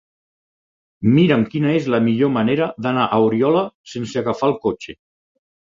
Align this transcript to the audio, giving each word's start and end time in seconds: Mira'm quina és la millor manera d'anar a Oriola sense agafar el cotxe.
Mira'm 1.17 1.43
quina 1.51 1.75
és 1.81 1.91
la 1.95 2.01
millor 2.07 2.33
manera 2.39 2.71
d'anar 2.87 3.05
a 3.19 3.23
Oriola 3.29 3.63
sense 3.95 4.21
agafar 4.25 4.53
el 4.55 4.61
cotxe. 4.67 5.03